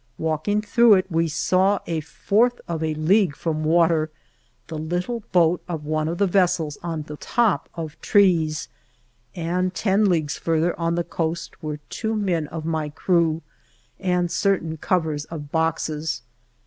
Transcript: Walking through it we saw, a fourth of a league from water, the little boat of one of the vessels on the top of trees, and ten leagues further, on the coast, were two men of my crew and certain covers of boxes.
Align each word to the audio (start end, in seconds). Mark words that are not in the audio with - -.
Walking 0.17 0.63
through 0.63 0.95
it 0.95 1.11
we 1.11 1.27
saw, 1.27 1.77
a 1.85 1.99
fourth 1.99 2.59
of 2.67 2.81
a 2.81 2.95
league 2.95 3.35
from 3.35 3.63
water, 3.63 4.09
the 4.65 4.79
little 4.79 5.19
boat 5.31 5.61
of 5.67 5.85
one 5.85 6.07
of 6.07 6.17
the 6.17 6.25
vessels 6.25 6.79
on 6.81 7.03
the 7.03 7.17
top 7.17 7.69
of 7.75 8.01
trees, 8.01 8.67
and 9.35 9.75
ten 9.75 10.05
leagues 10.09 10.39
further, 10.39 10.73
on 10.79 10.95
the 10.95 11.03
coast, 11.03 11.61
were 11.61 11.77
two 11.91 12.15
men 12.15 12.47
of 12.47 12.65
my 12.65 12.89
crew 12.89 13.43
and 13.99 14.31
certain 14.31 14.75
covers 14.75 15.25
of 15.25 15.51
boxes. 15.51 16.23